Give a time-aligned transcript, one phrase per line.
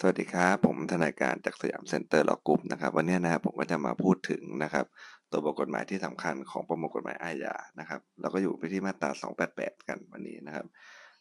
[0.00, 4.86] สวัสดีครับ ผมทนายการจาก Siam Center Law Group นะครับ วันนี้นะครับผมก็จะมาพูดถึงนะครับ
[5.30, 9.10] ตัวบทกฎหมายที่สำคัญของประมวลกฎหมายอาญานะครับเราก็อยู่ไปที่มาตรา
[9.50, 10.66] 288 กันวันนี้นะครับ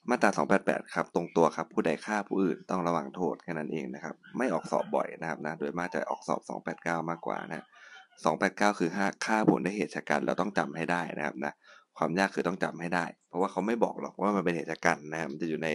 [0.09, 0.29] มาตรา
[0.61, 6.41] 288 ครับ ตรงตัวครับ ผู้ใดฆ่าผู้อื่นต้องระวังโทษแค่นั้นเองนะครับ ไม่ออกสอบบ่อยนะครับนะโดยมากจะออกสอบ
[6.73, 7.65] 289 มากกว่านะ
[8.21, 8.89] 289 คือ
[9.25, 11.53] ฆ่าคนโดยเหตุฉกรรจ์เราต้องจำให้ได้นะครับนะ
[11.97, 15.69] ความยากคือต้องจำให้ได้ เพราะว่าเขาไม่บอกหรอกว่ามันเป็นเหตุฉกรรจ์นะครับมันจะอยู่ใน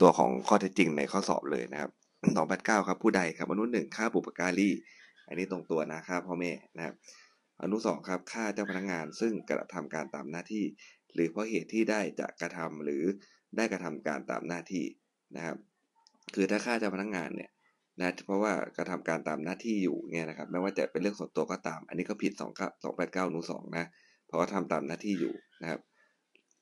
[0.00, 1.90] ตัวของข้อเท็จจริงในข้อสอบเลยนะครับ
[2.34, 4.70] 289ครับผู้ใดครับอนุหนึ่งฆ่าบุปการี
[5.28, 6.94] อันนี้ตรงตัวนะฆ่าพ่อแม่นะครับ
[7.62, 10.64] อนุสองครับฆ่าเจ้าพนักงานซึ่งกระทำการตามหน้าที่
[11.14, 13.04] หรือเพราะเหตุที่ได้จะกระทำหรือ
[13.56, 14.84] ได้กระทำการตามหน้าที่
[15.36, 15.56] นะครับ
[16.34, 17.50] คือถ้าฆ่าเจ้าพนักงานเนี่ย
[18.00, 22.42] นะเพราะว่ากระทำการตามหน้าที่อยู่เนี่ยนะครับไม่ว่าจะเป็นเรื่องส่วนตัวก็ตาม อันนี้ก็ผิด2
[22.84, 23.86] 289อนุ2นะ
[24.26, 25.80] เพราะว่าทำตามหน้าที่อยู่นะครับ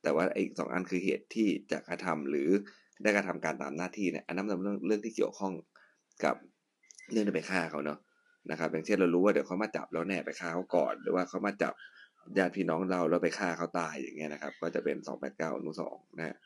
[0.03, 2.51] แต่ว่าอีกสองอันคือเหตุที่จะกระทำหรือ
[3.03, 5.53] ได้กระทำการตามหน้าที่เนี่ยอันนั้นเป็นเรื่องเรื่องที่เกี่ยวข้อง
[6.25, 6.35] กับ
[7.13, 7.99] เรื่องที่ไปฆ่าเขาเนาะ
[8.51, 11.75] นะครับอย่างเช่นเรารู้ว่าเดี๋ยวเขามาจับแล้วแน่ไปฆ่าเขาก่อน หรือว่าเขามาจับ
[12.39, 16.37] ญาติพี่น้องเราแล้วไปฆ่าเขาตายอย่างเงี้ยนะครับ ก็จะเป็น2 8 9อนุสองนะ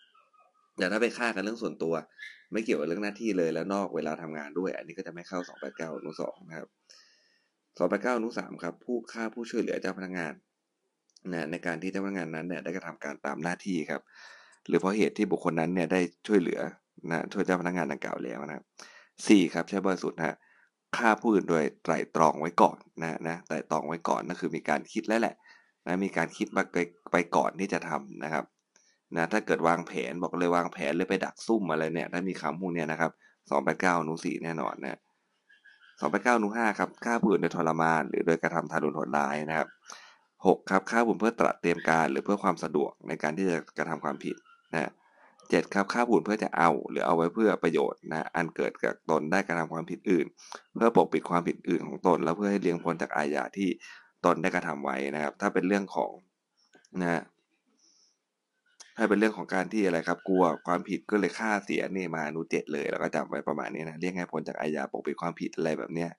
[0.78, 1.94] แต่ถ้าไปฆ่ากันเรื่องส่วนตัว
[2.52, 5.38] ไม่เกี่ยวกับเรื่องหน้าที่เลยแล้วนอกเวลาทำงานด้วย อันนี้ก็จะไม่เข้า
[5.70, 6.68] 289อนุสองนะครับ
[7.78, 10.33] 289อนุสามครับ ผู้ฆ่าผู้ช่วยเหลือเจ้าพนักงาน
[11.33, 14.02] นะในการที่เจ้าพนักงานนั้นเนี่ยได้กระทำการตามหน้าที่ครับ
[14.67, 16.61] หรือเพราะเหตุที่บุคคลนั้นเนี่ยได้ช่วยเหลือ
[17.11, 18.62] นะช่วยเจ้าพนักงานดังกล่าวแล้วนะ
[19.28, 20.37] สี่ครับใช้บริสุทธิ์นะ
[20.97, 25.34] ฆ่าผู้อื่นโดยไตร่ตรองไว้ก่อนนะนะไตร่ตรองไว้ก่อนนั่นคือมีการคิดแล้วแหละ
[25.86, 26.62] นะมีการคิดมา
[27.12, 28.45] ไปก่อนที่จะทำนะครับ
[29.17, 33.11] นะถ้าเกิดวางแผนบอกเลยวางแผนหรือไปดักซุ่มอะไรเนี่ยถ้ามีคำพวกนี้นะครับ
[33.51, 35.01] สองแปดเก้านูสี่แน่นอนนะ
[36.01, 39.69] สองแปดเก้านูห้าครับฆ่าผู้อื่นโดยทรมานหรือโดยกระทำทารุณโหดร้ายนะครับ
[40.47, 44.36] หกครับฆ่าผู้อื่นเพื่อตระเตรียมการหรือเพื่อความสะดวกในการที่จะกระทำความผิด
[44.74, 44.91] นะ
[45.50, 50.27] เจ็ดครับฆ่าผู้อื่นเพื่อจะเอา หรือเอาไว้เพื่อประโยชน์นะอันเกิดจากตนได้กระทำความผิดอื่น
[50.74, 53.69] เพื่อปกปิดความผิดอื่นของตน แล้วเพื่อให้เลี่ยงพ้นจากอาญาที่
[54.24, 56.11] ตนได้กระทำไว้นะครับ ถ้าเป็นเรื่องของ
[57.00, 57.23] นะ
[58.96, 66.11] ถ้าเป็นเรื่องของการที่อะไรครับ กลัวความผิดก็เลยฆ่าเสียนี่มาอนุเจ็ดเลยแล้วก็จำไว้ประมาณนี้นะเลี่ยงให้พ้นจากอาญาปกปิดความผิดอะไรแบบเนี้ย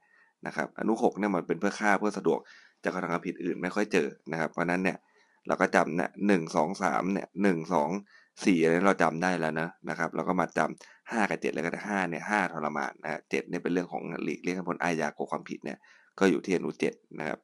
[0.46, 2.40] นะครับ อนุหกเนี่ยมันเป็นเพื่อฆ่าเพื่อสะดวก
[2.84, 4.98] จะกระทำความผิดอื่นไม่ค่อยเจอนะครับ เพราะนั้นเนี่ย
[5.48, 7.90] เราก็จำเนี่ยหนึ่งสองสามเนี่ยหนึ่งสอง
[8.46, 15.78] สี่อะไรเราจำได้แล้วนะนะครับเราก็มาจำห้ากับเจ็ดเลยก็ห้าเนี่ยห้าทรมานนะเจ็ดเนี่ยเป็นเรื่องของหลีกเลี่ยงผลอาญากความผิดเนี่ย
[16.20, 17.40] ก็อยู่ที่อนุเจ็ดนะครับ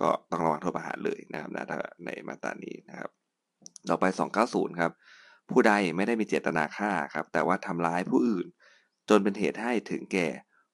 [0.00, 3.10] ก็ต้องระวังโทษประหารเลยนะครับนะถ้าในมาตรานี้นะครับ
[3.88, 4.04] ต่อไป
[4.42, 4.92] 290 ครับ
[5.50, 8.46] ผู้ใดไม่ได้มีเจตนาฆ่าครับ แต่ว่าทำร้ายผู้อื่น
[9.08, 10.28] จนเป็นเหตุให้ถึงแก่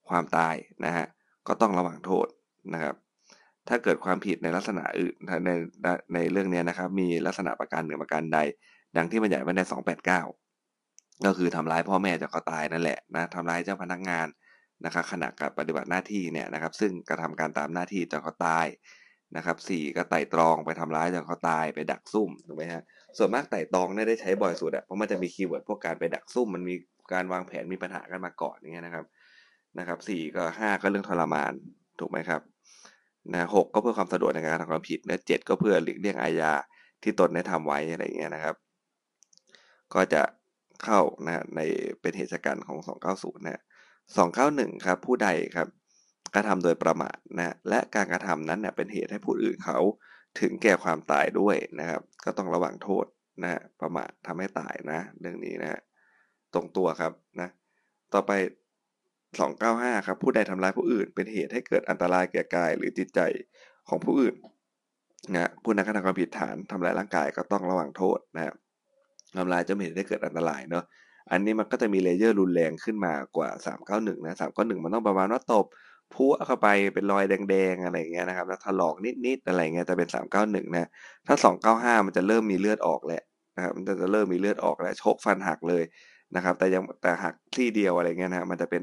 [0.08, 0.54] ความตาย
[0.84, 1.06] นะฮะ
[1.46, 2.26] ก็ต้องระวังโทษ
[2.74, 2.94] นะครับ
[3.68, 5.14] ถ้าเกิดความผิดในลักษณะอื่น
[5.46, 5.50] ใน
[6.14, 8.38] ในเรื่องนี้นะครับ มีลักษณะประการหนึ่งประการใด
[8.96, 14.26] ดังที่มันใหญ่ไว้ใน 289 ก็คือทำร้ายพ่อแม่จนเขาตายนั่นแหละนะทำร้ายเจ้าพนักงาน
[14.84, 18.66] นะครับขณะการปฏิบัติหน้าที่เนี่ยนะครับ ซึ่งกระทาการตามหน้าที่จนเขาตาย
[19.36, 22.82] นะครับสี่ก็ไต่ตรองไปทำร้ายจนเขาตายไปดักซุ่มถูกไหมฮะ
[23.18, 26.74] ส่วนมากไต่ตรองเนี่ยได้ใช้บ่อยสุดอะเพราะมันจะมีคีย์เวิร์ดพวกการไปดักซุ่มมันมี
[27.12, 29.06] การวางแผนมีปัญหากันมาก่อนอย่างเงี้ยนะครับ
[29.78, 31.52] นะครับสี่ก็ห้าก็เรื่องทรมาน
[32.00, 32.40] ถูกไหมครับ
[33.32, 36.52] นะหกก็เพื่อความสะดวกในการทำความผิดนะเจ็ดก็เพื่อหลีกเลี่ยงอาญา
[37.02, 38.56] ที่ตนได้ทำไว้อะไรเงี้ยนะครับ
[39.94, 40.22] ก็จะ
[40.82, 41.60] เข้านะใน
[42.00, 42.78] เป็นเหตุการณ์ของ
[43.12, 43.62] 290นะ
[44.22, 45.68] 291ครับผู้ใดครับ
[46.34, 49.78] กระทำโดยประมาทนะและการกระทำนั้นเนี่ยเป็นเหตุให้ผู้อื่นเขา
[50.40, 53.04] ถึงแก่ความตายด้วยนะครับ ก็ต้องระวังโทษ
[53.42, 55.80] นะประมาททำให้ตายนะ เรื่องนี้นะ
[56.54, 57.48] ตรงตัวครับนะ
[58.12, 58.32] ต่อไป
[59.46, 63.20] 295 ครับ ผู้ใดทำร้ายผู้อื่น เป็นเหตุให้เกิดอันตรายแก่กายหรือจิตใจ
[63.88, 64.34] ของผู้อื่น
[65.34, 68.54] นะผู้นั้นกระทำความผิดฐานทำลายร่างกายก็ต้องระวังโทษนะครับ
[69.38, 70.84] ทำลายจะไม่เห็นได้เกิดอันตรายเนาะ
[71.30, 73.50] อันนี้มันก็จะมีเลเยอร์รุนแรงขึ้นมากว่า
[73.88, 75.66] 391 นะ 391 มันต้องประมาณว่าตบ
[76.14, 78.94] พุเข้าไปเป็นรอยแดงๆอะไรเงี้ยนะครับแล้วถลอก
[79.26, 80.88] นิดๆอะไรเงี้ยจะเป็น 391 นะ
[81.26, 81.36] ถ้า
[81.96, 83.22] 295 มันจะเริ่มมีเลือดออกแล้ว
[83.56, 85.82] นะครับมันจะเริ่มมีเลือดออกแล้วชกฟันหักเลย
[86.36, 88.82] นะครับ แต่ยังแต่หักที่เดียวอะไรเงี้ยนะมันจะเป็น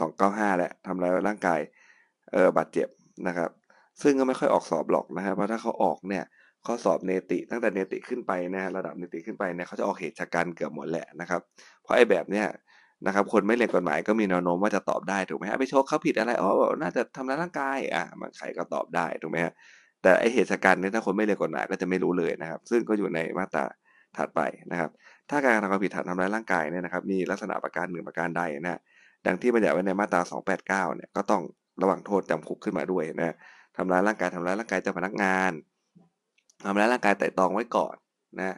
[0.00, 1.60] 295 แหละทำลายร่างกาย
[2.32, 2.88] เออบาดเจ็บ
[3.26, 3.50] นะครับ
[4.02, 6.24] ซึ่งก็ไม่ค่อยออกสอบหรอกนะครับเพราะถ้าเขาออกเนี่ย
[6.66, 11.40] ข้อสอบเนติตั้งแต่เนติขึ้นไปนะระดับเนติขึ้นไปเนี่ยเขาจะออกเหตุการเกือบหมดแหละนะครับ
[11.82, 12.46] เพราะไอ้แบบเนี้ย
[13.06, 16.50] นะครับคนไม่เรียนกฎหมายก็มีแนวโน้มว่าจะตอบได้ถูกไหมฮะไปโชว์เขาผิดอะไรอ๋อ
[16.82, 19.52] น่าจะทำร้ายร่างกายอะมันใครก็ตอบได้ถูกไหมฮะ
[20.02, 23.64] แต่ไอเหตุการณ์นี้ถ้าคนไม่เรียนกฎหมายก็จะไม่รู้เลยนะครับ ซึ่งก็อยู่ในมาตรา
[24.16, 24.40] ถัดไป
[24.70, 24.90] นะครับ
[25.30, 28.80] ถ้าการกระทำความผิดฐานทำร้ายร่างกายเนี่ยนะครับมีลักษณะประการหนึ่งประการใดนะ
[29.26, 30.20] ดังที่บรรยัติไว้ในมาตรา
[30.90, 31.42] 289 เนี่ยก็ต้อง
[31.82, 33.34] ระวังโทษจำคุกขึ้นมาด้วยนะ
[33.76, 35.52] ทำร้ายร่างกายทำร้ายร่างกายเจ้าพนักงาน
[36.66, 37.96] ทำร้ายร่างกายแต่ตองไว้ก่อน
[38.38, 38.56] นะ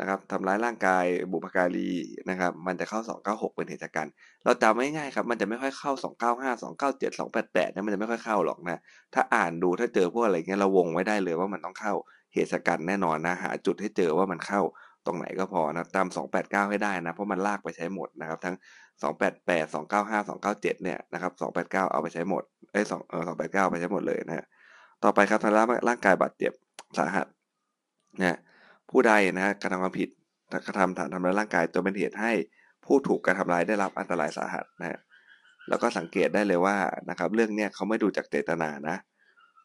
[0.00, 1.90] นะครับทำร้ายร่างกายบุพการี
[2.30, 4.12] นะครับมันจะเข้า 296 เป็นเหตุการณ์
[4.44, 5.92] เราจำไม่ง่ายครับมันจะไม่ค่อยเข้า
[6.22, 8.80] 295 297 288เนี่ยมันจะไม่ค่อยเข้าหรอกนะ
[9.14, 11.94] ถ้าอ่านดูถ้าเจอพวกอะไรเงี้ยเราวงไว้ได้เลยว่ามันต้องเข้า
[12.34, 14.60] เหตุการณ์แน่นอนนะหาจุดให้เจอว่ามันเข้า
[15.06, 18.56] ตรงไหนก็พอนะจำ289 ให้ได้นะ เพราะมันลากไปใช้หมดนะครับ ทั้ง
[19.02, 22.42] 288 295 297 เนี่ยนะครับ 289 เอาไปใช้หมด
[22.72, 24.46] เอ้ย2เออ289ไปใช้หมดเลยนะ
[25.04, 25.54] ต่อไปครับทาง
[25.88, 26.52] ร่างกายบาดเจ็บ
[26.98, 27.26] สาหัส
[28.20, 28.38] นะ
[28.90, 30.08] ผู้ใดนะกระทำความผิด
[30.66, 32.32] กระทำฐานทำร้ายร่างกายจนเป็นเหตุให้
[32.84, 34.98] ผู้ถูกกระทำร้ายได้รับอันตรายสาหัสนะ
[35.68, 36.76] แล้วก็สังเกตได้เลยว่า
[37.10, 38.96] นะครับ เรื่องเนี้ยเขาไม่ดูจากเจตนานะ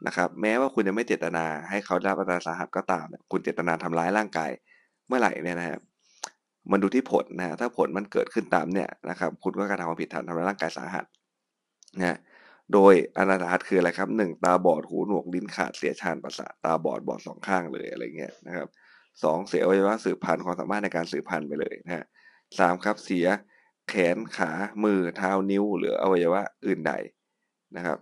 [0.08, 4.52] นะครับ แม้ว่าคุณจะไม่เจตนาให้เขาได้รับอันตรายสาหัสก็ตาม คุณเจตนาทำร้ายร่างกาย
[5.07, 5.80] เมื่อไหร่เนี่ยนะครับ
[6.72, 11.06] มันดูที่ผลนะถ้าผลมันเกิดขึ้นตามเนี่ยนะครับคุณก็กระทำความผิดฐานทำร้ายร่างกายสาหัส
[11.98, 12.18] นะ
[12.74, 18.68] โดยอนาถาคืออะไรครับหนึ่งตาบอดหูหนวกลิ้นขาดเสียชานประสาทตาบอดบอดสองข้างเลยอะไรเงี้ยนะครับ
[19.24, 22.06] สองเสียอวัยวะสืบพันธุ์ความสามารถในการสืบพันธุ์ไปเลยนะฮะ
[22.60, 23.28] สามครับเสีย
[23.90, 24.51] แขนขา
[24.84, 26.94] มือเท้านิ้ว หรืออวัยวะอื่นใด
[27.75, 27.98] นะครับ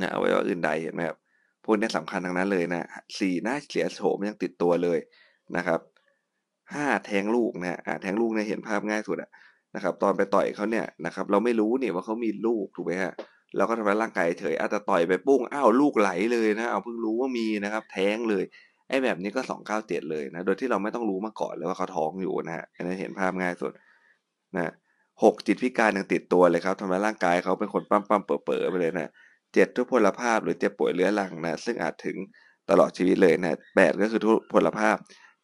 [0.00, 1.18] นะอวัยวะอื่นใดเห็นไหมครับ
[1.64, 2.88] พวกนี้สำคัญทั้งนั้นเลยนะ
[3.18, 4.98] สี่หน้าเสียโฉมยังติดตัวเลย
[5.56, 5.80] นะครับ
[6.74, 9.30] ห้าแทงลูกนะฮะแทงลูกเนี่ยเห็นภาพง่ายสุดอะ
[9.74, 13.12] นะครับ ตอนไปต่อยเขาเนี่ยนะครับ เราไม่รู้เนี่ยว่าเขามีลูกถูกไหมฮะ
[13.56, 18.44] เราก็ทำร้ายร่างกายเฉยอาจจะต่อยไปปุ้งอ้าวลูกไหลเลยนะเอาเพิ่งรู้ว่ามีนะครับ แท้งเลย
[18.88, 23.72] ไอ้แบบนี้ก็สองเก้าเจ็ดเลยนะโดยที่เราไม่ต้องรู้มาก่อนเลยว่าเขาท้องอยู่นะฮะอันนี้เห็นภาพง่ายสุด
[24.56, 24.72] นะ
[25.22, 29.10] หกจิตพิการยังติดตัวเลยครับทำร้ายร่างกายเขาเป็นคนปั้มปั้มเป๋อเป๋อไปเลยนะ
[29.54, 32.16] เจ็ดทุพพลภาพหรือเจ็บป่วยเรื้อรังนะซึ่งอาจถึง
[32.70, 34.96] ตลอดชีวิตเลยนะแปดก็คือทุพพลภาพ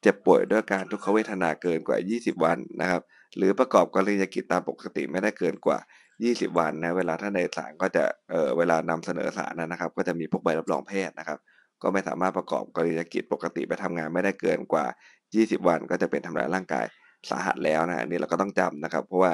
[0.03, 3.03] เจ็บป่วยด้วยการทุกขเวทนาเกินกว่า 20 วันนะครับ
[3.37, 5.79] หรือประกอบกรณียกิจตามปกติไม่ได้เกินกว่า
[6.19, 11.39] 20 วันนะเวลาท่านในศาลก็จะเออเวลานำเสนอศาลนะครับ ก็จะมีพวกใบรับรองแพทย์นะครับ
[11.83, 14.87] ก็ไม่สามารถประกอบกรณียกิจปกติไปทำงานไม่ได้เกินกว่า
[15.27, 16.87] 20 วันก็จะเป็นทำร้ายร่างกาย
[17.31, 19.33] สาหัสแล้วนะอันนี้เราก็ต้องจำนะครับ เพราะว่า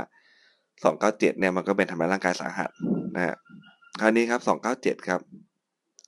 [0.62, 2.70] 297 เนี่ยมันก็เป็นทำร้ายร่างกายสาหัส
[3.14, 3.34] นะฮะ
[4.00, 4.40] คราวนี้ครับ
[4.74, 5.20] 297 ครับ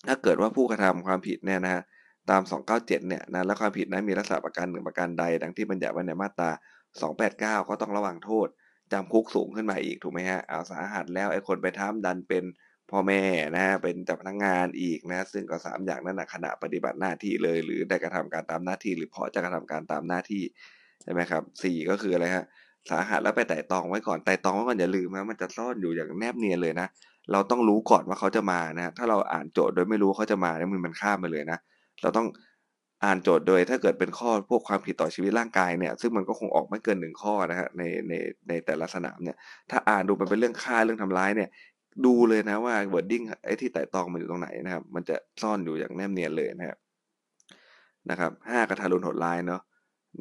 [0.08, 1.82] ถ้าเกิดว่าผู้กระทำความผิดเนี่ยนะฮะ
[2.30, 6.50] ตาม 297 เนี่ยนะและความผิดนั้นมีลักษณะประการหนึ่งประการใด ดังที่บัญญัติไว้ในมาตรา
[7.08, 8.48] 289 ก็ต้องระวังโทษ
[8.92, 12.44] จำคุกสูงขึ้นมาอีกถูกไหมฮะเอาสาหัสแล้วไอ้คนไปทำดันเป็น
[12.90, 13.22] พ่อแม่
[13.54, 20.42] นะฮะเป็นเจ้าพนักงงานอีกนะซึ่งก็สามอย่างนั้นนะขณะปฏิบัติหน้าที่เลย หรือได้กระทำการตามหน้าที่ หรือเพอจะกระทำการตามหน้าที่
[21.02, 22.44] ใช่ไหมครับสี่ก็คืออะไรฮะ
[22.90, 26.86] สาหัสแล้วไปไต่ตองไว้ก่อนไต่ตองไว้ก่อนอย่าลืมนะมันจะซ่อนอยู่อย่างแนบเนียนเลยนะ
[27.32, 31.58] เราต้องรู้ก่อนว่าเขาจะมานะถ้าเราอ่านโจทย์โดยไม่รู้เขาจะมาเนี่ยมันข้ามไปเลยนะ
[32.02, 32.28] เราต้อง
[33.04, 38.12] อ่านโจทย์โดยถ้าเกิดเป็นข้อพวกความผิดต่อชีวิตร่างกายเนี่ยซึ่งมันก็คงออกไม่เกินหนึ่งข้อนะฮะในใน
[38.48, 39.36] ในแต่ละสนามเนี่ย
[39.70, 41.48] ถ้าอ่านดูมันเป็นเรื่องฆ่าเรื่องทำร้ายเนี่ย
[42.06, 46.78] ดูเลยนะว่า wording ไอ้ที่ไต่ตองมันอยู่ตรงไหนนะครับ มันจะซ่อนอยู่อย่างแนบเนียนเลยนะครับ
[48.10, 49.62] นะครับห้ากระทารุณโหดร้ายเนาะ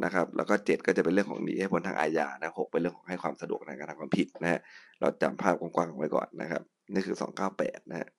[0.04, 4.60] นะครับแล้วก็เจ็ดก็จะเป็นเรื่องของหนีให้พ้นทางอาญานะหกเป็นเรื่องของให้ความสะดวกในการทำความผิดนะฮะ
[5.00, 6.62] เราจำภาพกว้างๆไว้ก่อนนะครับ
[6.94, 8.10] นี่คือสองเก้าแปดนะฮะ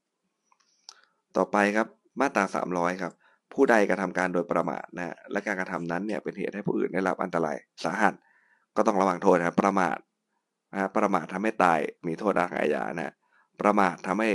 [1.36, 1.86] ต่อไปครับ
[2.20, 3.12] มาตราสามร้อยครับ
[3.56, 8.14] ผู้ใดกระทำการโดยประมาทนะและการกระทำนั้นเนี่ยเป็นเหตุให้ผู้อื่นได้รับอันตรายสาหัส
[8.76, 9.98] ก็ต้องระวังโทษนะประมาท
[10.72, 13.12] นะประมาททำให้ตายมีโทษทางอาญานะ
[13.60, 14.30] ประมาททำให้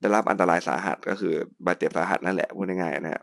[0.00, 1.34] ได้รับอันตรายสาหัสก็คือ
[1.66, 3.22] บาดเจ็บสาหัสนั่นแหละพูดง่ายๆนะ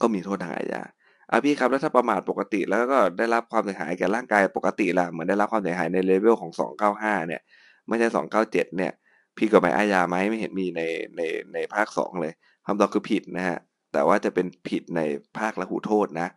[0.00, 0.82] ก็มีโทษทางอาญา
[1.30, 6.50] อะพี่ครับแล้วถ้าประมาทปกติแล้วก็ได้รับความเสียหายแก่ร่างกายปกติล่ะเหมือนได้รับความเสียหายในเลเวลของ
[6.90, 7.40] 295 เนี่ย
[7.88, 8.08] ไม่ใช่
[8.42, 8.92] 297 เนี่ย
[9.36, 10.82] พี่กฎหมายอาญาไหมไม่เห็นมีใน
[11.16, 11.20] ใน
[11.54, 12.32] ในภาค 2 เลย
[12.66, 13.58] คำตอบคือผิดนะฮะ
[13.92, 15.00] แต่ว่าจะเป็นผิดใน
[15.38, 16.28] ภาคละหูโทษนะ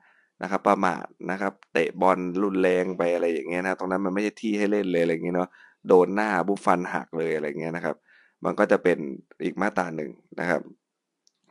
[0.44, 5.50] นะครับ ประมาทนะครับ เตะบอลรุนแรงไปอะไรอย่างเงี้ยนะตรงนั้นมันไม่ใช่ที่ให้เล่นเลยอะไรเงี้ยเนาะ
[5.88, 7.96] โดนหน้าบุฟันหักเลยอะไรเงี้ยนะครับ
[8.46, 8.98] มันก็จะเป็น
[9.44, 10.62] อีกมาตราหนึ่งนะครับ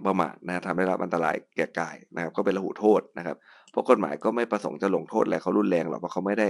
[0.07, 3.37] ประมาทนะทำให้รับอันตรายแก่กายนะครับ ก็เป็นละหูโทษนะครับ
[3.71, 6.49] เพราะกฎหมายก็ไม่ประสงค์จะลงโทษอะไรเขารุนแรงหรอกเพราะเขาไม่ได้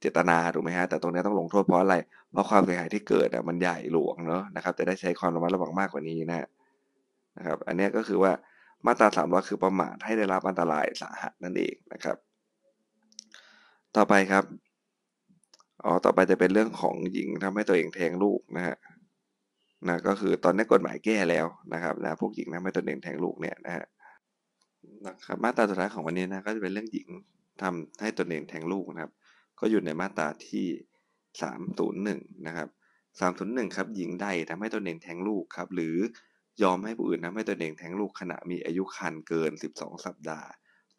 [0.00, 1.96] เจตนาถูกไหมฮะแต่ตรงนี้ต้องลงโทษเพราะอะไร
[2.32, 6.46] เพราะความเสียหายที่เกิดอะมันใหญ่หลวงเนาะนะครับจะได้ใช้ความระมัดระวังมากกว่านี้นะ
[7.38, 8.32] นะครับ อันนี้ก็คือว่า
[8.86, 12.16] มาตราสามร้อยคือประมาทให้ได้รับอันตรายสาหัสนั่นเองนะครับ
[13.96, 14.44] ต่อไปครับ
[15.84, 18.76] อ๋อต่อไปจะเป็นเรื่องของหญิงทำให้ตัวเองแทงลูกนะฮะ
[19.88, 23.84] นะก็คือตอนนี้กฎหมายแก้แล้วนะครับนะพวกหญิงทำให้ตัวเองแทงลูกเนี่ยนะฮะ
[25.06, 27.08] นะครับมาตราสุดท้ายของวันนี้นะก็จะเป็นเรื่องหญิง
[27.62, 29.12] ทำให้ตัวเองแทงลูกนะครับ
[29.60, 30.66] ก็อยู่ในมาตราที่
[31.42, 32.68] สามศูนย์หนึ่งนะครับ
[33.20, 35.96] สามศูนย์หนึ่งครับหญิงใดทำให้ตัวเองแทงลูกครับ หรือ
[36.62, 40.48] ยอมให้ผู้อื่นทำให้ตัวเองแท้งลูกขณะมีอายุคันเกิน 12 สัปดาห์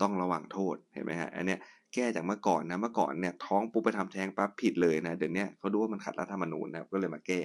[0.02, 1.60] ต้องระวังโทษเห็นไหมฮะอันเนี้ย
[1.94, 7.42] แก้จากเมื่อก่อนนะเมื่อก่อนเนี่ยท้องปุ๊บไปทำแท้งปั๊บผิดเลยนะเดี๋ยวนี้เขาดูว่ามันขัดรัฐธรรมนูญนะก็เลยมาแก้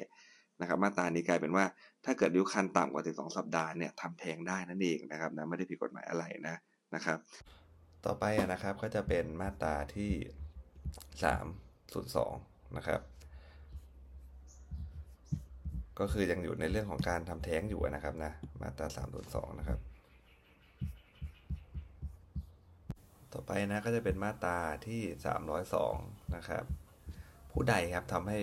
[0.61, 1.65] นะครับมาตรานี้กลายเป็นว่า
[2.05, 6.57] ถ้าเกิดอายุคันต่ำกว่า 12 สัปดาห์เนี่ยทำแท้งได้นั่นเองนะครับนะไม่ได้ผิดกฎหมายอะไรนะ
[6.95, 7.19] นะครับ
[8.07, 10.13] ต่อไปนะครับก็จะเป็นมาตราที่
[11.83, 13.01] 302 นะครับ
[15.99, 18.87] ก็คือยังอยู่ในเรื่องของการทำแท้งอยู่นะครับนะมาตรา
[19.25, 19.79] 302นะครับ
[23.33, 25.01] ต่อไปนะก็จะเป็นมาตราที่
[25.69, 26.65] 302 นะครับ
[27.53, 28.39] ผู้ใดครับทำให้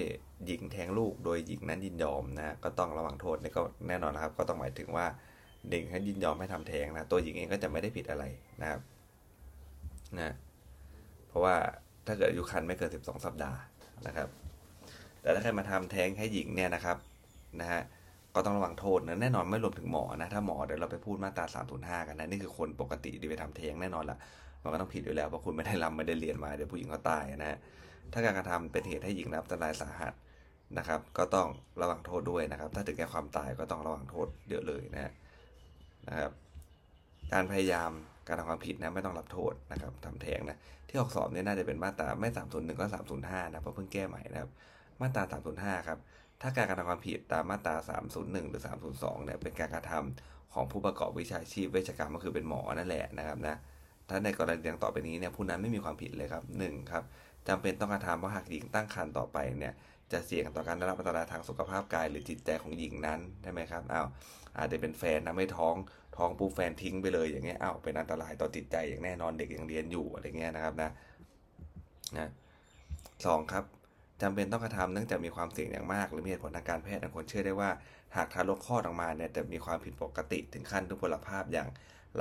[0.46, 5.06] หญิงแท้งลูกโดยหญิงนั้นยินยอมนะก็ต้องระวังโทษนี่ก็แน่นอนนะครับ ก็ต้องหมายถึงว่า
[5.70, 8.24] เด็กให้ยินยอมให้ทำแท้งนะตัวหญิงเองก็จะไม่ได้ผิดอะไร
[8.62, 8.82] นะครับ
[10.20, 10.34] นะ
[11.27, 11.56] เพราะว่า
[12.08, 13.60] ถ้าเกิดอายุครรภ์ไม่เกิน 12 สัปดาห์
[14.08, 14.29] นะครับ
[15.22, 16.98] แต่ถ้าใครมาทำแท้งให้หญิงเนี่ยนะครับ
[17.62, 17.82] นะฮะ
[18.36, 21.46] ก็ต้องระวังโทษนะแน่นอนไม่รวมถึงหมอนะถ้าหมอเดี๋ยวเราไปพูดมาตรา
[21.77, 24.18] 305 กันนะนี่คือคนปกติที่ไปทำแทงแน่นอนละ
[24.63, 27.58] มันก็ต้องผิดอยู่แล้วเพราะคุณไม่ได้รำไม่ได้เรียนมาเดี๋ยวผู้หญิงก็ตายนะฮะ
[28.13, 30.13] ถ้าการกระทำเป็นเหตุให้หญิงรับอันตรายสาหัส
[30.77, 31.48] นะครับ ก็ต้อง
[31.82, 35.12] ระวังโทษด้วยนะครับ ถ้าถึงแก่ความตายก็ต้องระวังโทษเยอะเลยนะ
[36.10, 36.32] นะครับ
[37.34, 37.91] การพยายาม
[38.27, 42.86] การทำความผิดนะไม่ต้องรับโทษนะครับทำแทงนะที่ออกสอบเนี่ยน่าจะเป็นมาตราไม่301ก็
[43.20, 44.50] 305นะเพราะเพิ่งแก้ใหม่นะครับ
[45.01, 45.24] มาตรา
[45.79, 46.00] 305ครับ
[46.41, 47.75] ถ้าการกระทำความผิดตามมาตรา
[48.13, 48.62] 301 หรือ
[48.93, 53.55] 302 เนี่ยเป็นการกระทำของผู้ประกอบวิชาชีพเวชกรรมก็คือเป็นหมอนั่นแหละนะครับนะ
[54.10, 57.03] ถ้าในกรณีดังต่อไปนี้เนี่ยผู้นั้นไม่มีความผิดเลยครับหนึ่งครับ
[57.48, 59.74] จำเป็นต้องกระทำเพราะหากหญิงตั้งครรภ์ต่อไปเนี่ย
[60.12, 64.08] จะเสี่ยงต่อการได้รับอันตรายทางสุขภาพกายหรือจิตใจของหญิงนั้นใช่ไหมครับอ้าว
[64.58, 65.75] อาจจะเป็นแฟนทำให้ท้อง
[66.17, 70.91] ท้องปุ๊บแฟนทิ้งไปเลยอย่างเงี้ยอ้าวเป็นอันตรายต่อจิตใจอย่างแน่นอนเด็กยังเรียนอยู่อะไรเงี้ยนะครับนะ
[72.17, 72.29] นะ
[73.25, 73.63] สองครับ
[74.22, 77.70] จำเป็นต้องกระทำเนื่องจากมีความเสี่ยงอย่างมาก หรือมีเหตุผลทางการแพทย์บางคนเชื่อได้ว่า
[78.16, 81.68] หากทารกคลอดออกมาเนี่ยจะมีความผิดปกติถึงขั้นทุพพลภาพอย่าง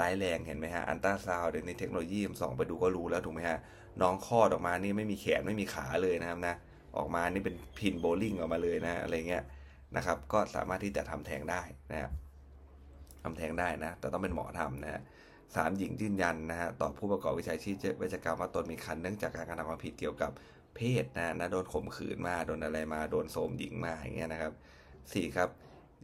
[0.01, 3.59] ร้ายแรงเห็นไหมฮะอันตราซาวเดี๋ยวนี้เทคโนโลยีส่องไปดูก็รู้แล้วถูกไหมฮะ
[4.03, 6.55] น้องคลอดออกมานี่ไม่มีแขนไม่มีขาเลยนะครับนะ
[6.97, 9.45] ออกมานี่เป็นพินโบลิ่งออกมาเลยนะอะไรเงี้ย
[9.97, 11.63] นะครับ ก็สามารถที่จะทำแท้งได้
[11.93, 12.13] นะครับ
[13.23, 15.01] ทำแท้งได้นะ แต่ต้องเป็นหมอทำนะฮะ
[15.57, 20.31] สามหญิงยืนยันนะฮะต่อผู้ประกอบวิชาชีพเวชกรรมว่าตนมีคันเนื่องจากการกระทำความผิดเกี่ยวกับ
[20.79, 24.53] เพศนะนะโดนข่มขืนมาโดนอะไรมาโดนโสมหญิงมาอย่างเงี้ยนะครับ
[25.13, 25.51] สี่ครับ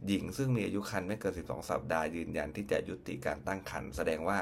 [0.07, 4.37] หญิงซึ่งมีอายุครรภ์ไม่เกิน 12 สัปดาห์ยืนยันที่จะยุติการตั้งครรภ์แสดงว่า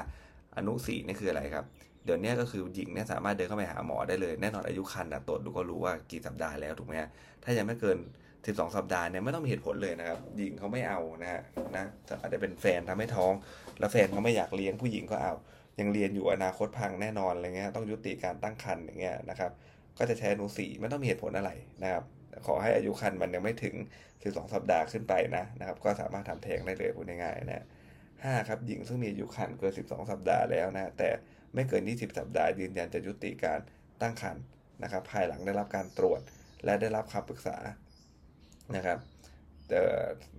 [0.56, 1.64] อนุสีนี่คืออะไรครับ
[2.04, 6.94] เดี๋ยวนี้ก็คือหญิงเนี่ยสามารถเดินเข้าไปหาหมอได้เลย แน่นอนอายุครรภ์นะตรวจดูก็รู้ว่ากี่สัปดาห์แล้วถูกไหม
[7.44, 7.98] ถ้ายังไม่เกิน
[8.36, 11.42] 12 สัปดาห์เนี่ยไม่ต้องมีเหตุผลเลยนะครับ หญิงเขาไม่เอานะฮะ
[11.76, 11.84] นะ
[12.20, 13.32] อาจจะเป็นแฟนทำให้ท้อง
[13.78, 15.34] แล้วแฟนเขาไม่อยากเลี้ยงผู้หญิงก็เอา
[15.80, 19.50] ยังเรียนอยู่อนาคตพังแน่นอนอะไรเงี้ยต้องยุติการตั้งครรภ์อย่างเงี้ยนะครับ
[19.98, 21.50] ก็จะใช้อนุสีไม่ต้องมีเหตุผลอะไร
[21.82, 22.04] นะครับ
[22.46, 23.74] ขอให้อายุครรภ์มันยังไม่ถึง
[24.14, 27.64] 12 สัปดาห์ขึ้นไปนะนะครับ ก็สามารถทำแท้งได้เลยพูดง่ายๆนะ
[28.24, 31.08] ห้าครับหญิงซึ่งมีอายุครรภ์เกิน 12 สัปดาห์แล้วนะแต่
[31.54, 33.60] ไม่เกิน 20 สัปดาห์ยืนยันจะยุติการ
[34.02, 34.42] ตั้งครรภ์
[34.82, 36.20] นะครับ ภายหลังได้รับการตรวจ
[36.64, 37.56] และได้รับคำปรึกษา
[38.76, 38.98] นะครับ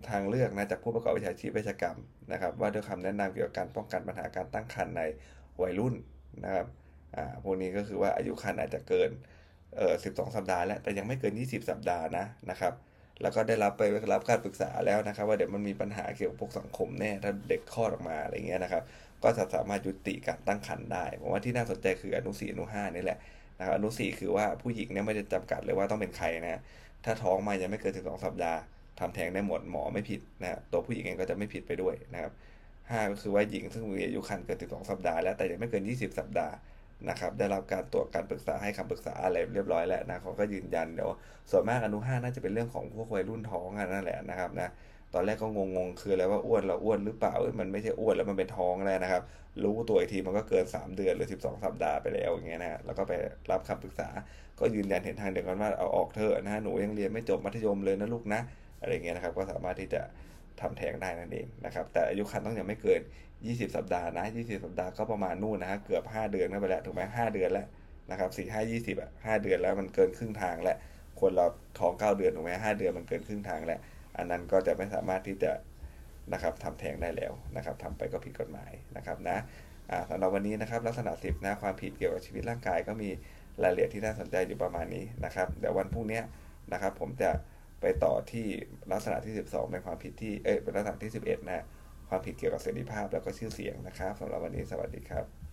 [0.09, 1.97] ทางเลือกนะจากผู้ประกอบวิชาชีพเวชกรรม
[2.31, 5.01] นะครับ ว่าด้วยคำแนะนำเกี่ยวกับการป้องกันปัญหาการตั้งครรภ์ใน
[5.61, 5.95] วัยรุ่น
[6.43, 6.67] นะครับ
[7.15, 9.09] อ่าพวกนี้ก็คือว่าอายุครรภ์อาจจะเกิน
[9.77, 12.73] เอ่อ12 สัปดาห์แล้วแต่ยังไม่เกิน 20 สัปดาห์นะนะครับ
[13.21, 13.81] แล้วก็ได้รับไป
[14.13, 18.83] รับการปรึกษาแล้วนะครับ ว่าเดี๋ยวมันมีปัญหาเกี่ยวกับพวกสังคมแน่ถ้าเด็กคลอดออกมาอะไรเงี้ยนะครับ
[19.23, 23.19] ก็จะสามารถยุติการตั้งครรภ์ได้ผมว่าที่น่าสนใจคืออนุสีอนุห้านี่แหละ
[23.59, 26.61] นะครับอนุสี่คือว่าผู้หญิงเนี่ยไม่ได้จำกัดเลยว่าต้องเป็นใครนะ
[27.05, 28.59] ถ้าท้องมายังไม่เกินถึงสองสัปดาห์
[28.99, 32.31] ทำแท้งได้หมดหมอไม่ผิดนะตัวผู้หญิงเองก็จะไม่ผิดไปด้วยนะครับ
[32.89, 36.53] ห้าก็คือว่าหญิงซึ่งมีอายุครรภ์เกินถึงสองสัปดาห์แล้วแต่ยังไม่เกิน20สัปดาห์
[37.09, 41.09] นะครับได้รับการตรวจการปรึกษาให้คำปรึกษาอะไรเรียบร้อยแล้วนะเขาก็ยืนยันเดี๋ยว
[41.51, 44.69] ส่วนมากอนุห้าน่าจะเป็นเรื่องของพวกวัยรุ่นท้องนั่นแหละนะครับนะ
[45.13, 49.23] ตอนแรกก็งงๆคืออะไรว่าอ้วนเราอ้วนหรือเปล่ามันไม่ใช่อ้วนแล้วมันเป็นท้องแล้วนะครับ
[49.63, 53.13] รู้ตัวอีกทีมันก็เกิน 3 เดือนหรือ 12 สัปดาห์ไปแล้วอย่างเงี้ยนะแล้วก็ไป
[53.51, 54.09] รับคำปรึกษา
[54.59, 58.41] ก็ยืนยันเห็นทางเดียวกันว่าเอาออกเถอะนะหนูยังเรียนไม่จบมัธยมเลยนะลูกนะ
[58.81, 60.01] อะไรเงี้ยนะครับก็สามารถที่จะ
[60.61, 63.01] ทำแท้งได้นั่นเองนะครับแต่อายุครรภ์ต้องยังไม่เกิน
[63.47, 67.67] 20สัปดาห์นะ20สัปดาห์ก็ประมาณนู่นนะฮะเกือบ5เดือนก็ไปแล้วถูกไหม5เดือนแล้ว
[68.11, 70.77] นะครับสี่ห้ายี่สิบอะห้าเดือนแล้วมันเกินครึ่งทางแล้ว
[71.19, 71.45] คนเรา
[71.79, 73.79] ท้องเก้าเดือนถูกไหมห้าเดือนมันเกินครึ่งทางแล้ว
[74.17, 75.51] อันนั้นก็จะไม่สามารถที่จะ
[76.33, 79.37] นะครับทำแท้งได้แล้วนะครับทำไปก็ผิดกฎหมายนะครับนะ
[80.09, 83.09] สำหรับวันนี้นะครับลักษณะสิบนะความผิดเกี่ยวกับชีวิตร่างกายก็มี
[83.63, 86.21] รายละเอียดที่น่าสนใจอยู่ประมาณนี้นะครับเดี๋ยววันพรุ่งนี้
[86.73, 87.31] นะครับผมจะ
[87.81, 88.45] ไปต่อที่
[88.91, 91.65] ลักษณะที่ 12 เป็นความผิดที่เอ้ยเป็นลักษณะที่ 11 นะ
[92.09, 95.44] ความผิดเกี่ยวกับเสรีภาพ แล้วก็ชื่อเสียงนะครับสำหรับวันนี้สวัสดีครับ